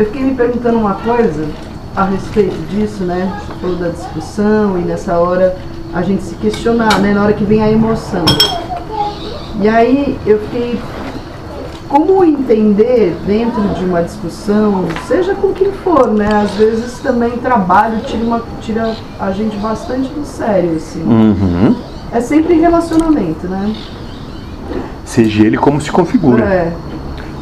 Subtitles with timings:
[0.00, 1.46] Eu fiquei me perguntando uma coisa
[1.94, 3.30] a respeito disso, né?
[3.38, 5.54] Você falou da discussão e nessa hora
[5.92, 7.12] a gente se questionar, né?
[7.12, 8.24] Na hora que vem a emoção.
[9.60, 10.80] E aí eu fiquei.
[11.86, 16.28] Como entender dentro de uma discussão, seja com quem for, né?
[16.32, 21.02] Às vezes também trabalho tira, uma, tira a gente bastante do sério, assim.
[21.02, 21.76] Uhum.
[22.10, 23.76] É sempre relacionamento, né?
[25.04, 26.44] Seja ele como se configura.
[26.44, 26.72] É.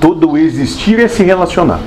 [0.00, 1.78] Todo existir é se relacionar.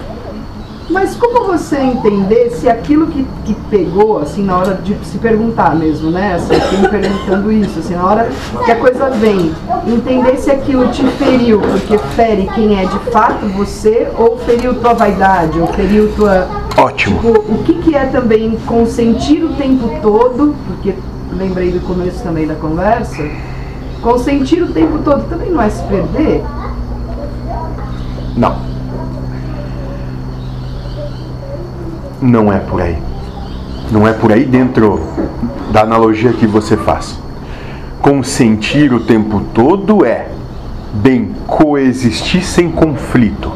[0.91, 5.73] Mas como você entender se aquilo que, que pegou, assim, na hora de se perguntar
[5.73, 6.35] mesmo, né?
[6.35, 8.29] Assim, me perguntando isso, assim, na hora
[8.65, 9.53] que a coisa vem,
[9.87, 14.93] entender se aquilo te feriu, porque fere quem é de fato você, ou feriu tua
[14.93, 16.47] vaidade, ou feriu tua.
[16.77, 17.15] Ótimo.
[17.15, 20.93] Tipo, o que, que é também consentir o tempo todo, porque
[21.31, 23.23] lembrei do começo também da conversa,
[24.01, 26.43] consentir o tempo todo também não é se perder?
[28.35, 28.70] Não.
[32.21, 32.97] Não é por aí.
[33.91, 34.99] Não é por aí dentro
[35.71, 37.19] da analogia que você faz.
[37.99, 40.27] Consentir o tempo todo é
[40.93, 43.51] bem coexistir sem conflito.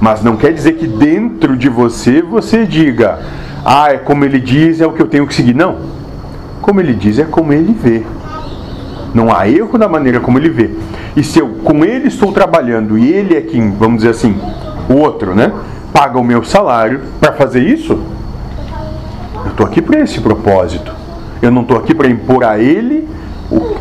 [0.00, 3.20] Mas não quer dizer que dentro de você você diga,
[3.64, 5.54] ah, é como ele diz, é o que eu tenho que seguir.
[5.54, 5.76] Não.
[6.60, 8.02] Como ele diz, é como ele vê.
[9.14, 10.70] Não há erro na maneira como ele vê.
[11.16, 14.36] E se eu com ele estou trabalhando e ele é quem, vamos dizer assim,
[14.88, 15.52] o outro, né?
[15.94, 17.92] Paga o meu salário para fazer isso,
[19.44, 20.92] eu estou aqui para esse propósito.
[21.40, 23.08] Eu não estou aqui para impor a ele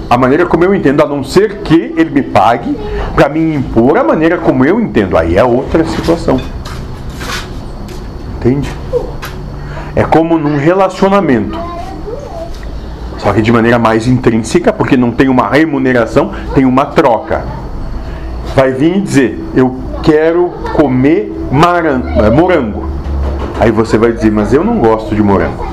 [0.07, 2.77] a maneira como eu entendo, a não ser que ele me pague
[3.15, 5.17] para me impor a maneira como eu entendo.
[5.17, 6.39] Aí é outra situação.
[8.35, 8.69] Entende?
[9.95, 11.57] É como num relacionamento.
[13.17, 17.43] Só que de maneira mais intrínseca, porque não tem uma remuneração, tem uma troca.
[18.55, 21.31] Vai vir e dizer: Eu quero comer
[22.17, 22.83] eh, morango.
[23.59, 25.65] Aí você vai dizer: Mas eu não gosto de morango.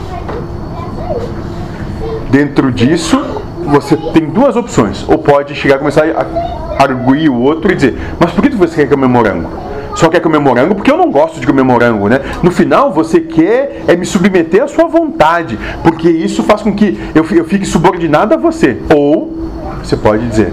[2.31, 3.21] Dentro disso,
[3.67, 5.05] você tem duas opções.
[5.09, 8.83] Ou pode chegar e começar a arguir o outro e dizer: Mas por que você
[8.87, 9.49] quer comer morango?
[9.97, 12.21] Só quer comer morango porque eu não gosto de comer morango, né?
[12.45, 16.99] No final, você quer é me submeter à sua vontade, porque isso faz com que
[17.13, 18.79] eu fi- eu fique subordinado a você.
[18.95, 19.37] Ou
[19.83, 20.53] você pode dizer: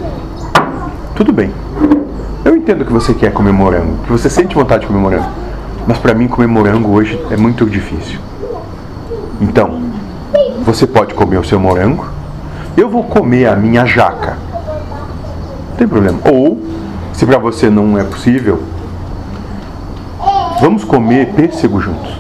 [1.16, 1.52] Tudo bem,
[2.68, 5.30] entendo que você quer comer morango, que você sente vontade de comer morango,
[5.88, 8.20] mas para mim comer morango hoje é muito difícil.
[9.40, 9.84] Então,
[10.66, 12.06] você pode comer o seu morango,
[12.76, 14.38] eu vou comer a minha jaca.
[15.70, 16.20] Não tem problema.
[16.30, 16.62] Ou,
[17.14, 18.62] se para você não é possível,
[20.60, 22.20] vamos comer pêssego juntos.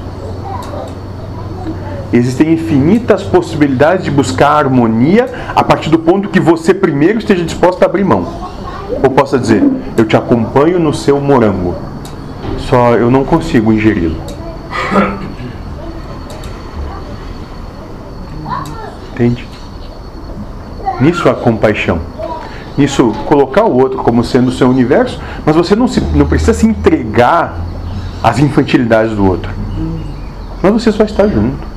[2.13, 7.83] Existem infinitas possibilidades de buscar harmonia a partir do ponto que você primeiro esteja disposto
[7.83, 8.56] a abrir mão.
[9.03, 9.63] Ou possa dizer,
[9.97, 11.75] eu te acompanho no seu morango,
[12.57, 14.17] só eu não consigo ingeri-lo.
[19.13, 19.47] Entende?
[21.01, 21.99] Nisso há compaixão.
[22.77, 26.53] Nisso, colocar o outro como sendo o seu universo, mas você não, se, não precisa
[26.53, 27.55] se entregar
[28.21, 29.51] às infantilidades do outro.
[30.61, 31.76] Mas você só está junto.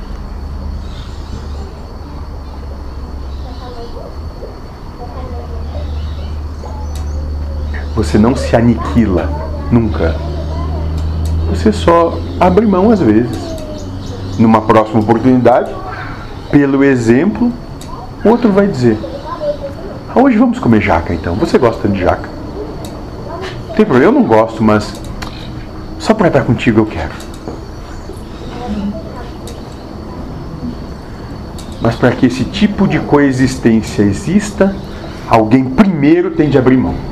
[8.01, 9.29] Você não se aniquila,
[9.71, 10.15] nunca.
[11.51, 13.37] Você só abre mão às vezes.
[14.39, 15.71] Numa próxima oportunidade,
[16.49, 17.53] pelo exemplo,
[18.25, 18.97] o outro vai dizer:
[20.09, 21.35] "Ah, Hoje vamos comer jaca então.
[21.35, 22.27] Você gosta de jaca?
[23.67, 24.99] Não tem problema, eu não gosto, mas
[25.99, 27.13] só para estar contigo eu quero.
[31.79, 34.75] Mas para que esse tipo de coexistência exista,
[35.29, 37.10] alguém primeiro tem de abrir mão.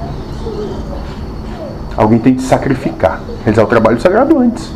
[1.99, 4.71] Alguém tem de sacrificar, realizar o trabalho sagrado antes.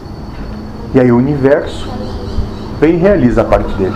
[0.93, 1.89] E aí o universo
[2.81, 3.95] vem e realiza a parte dele.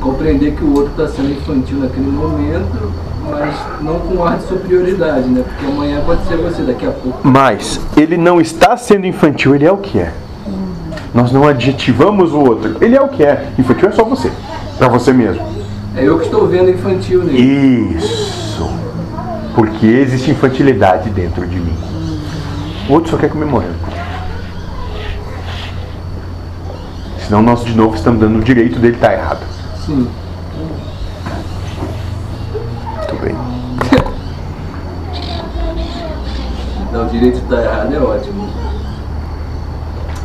[0.00, 2.92] Compreender que o outro está sendo infantil naquele momento,
[3.28, 5.44] mas não com ar de superioridade, né?
[5.46, 7.28] Porque amanhã pode ser você, daqui a pouco.
[7.28, 10.14] Mas ele não está sendo infantil, ele é o que é.
[11.12, 12.78] Nós não adjetivamos o outro.
[12.80, 13.50] Ele é o que é.
[13.58, 14.32] Infantil é só você.
[14.78, 15.44] Para você mesmo.
[15.94, 17.96] É eu que estou vendo infantil nele.
[17.98, 18.39] Isso.
[19.60, 21.76] Porque existe infantilidade dentro de mim.
[22.88, 23.74] O outro só quer comer morango.
[27.18, 29.44] Senão nós de novo estamos dando o direito dele estar errado.
[29.84, 30.08] Sim.
[32.96, 33.36] Muito bem.
[36.90, 38.48] Dar o direito de estar errado é ótimo.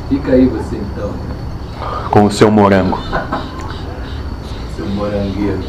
[0.07, 1.11] Fica aí você então,
[2.09, 2.97] Com o seu morango.
[4.77, 5.59] seu morangueiro.